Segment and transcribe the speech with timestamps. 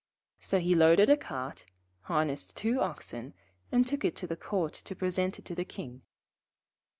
[0.39, 1.67] So he loaded a cart,
[1.99, 3.35] harnessed two oxen,
[3.71, 6.01] and took it to the Court to present it to the King.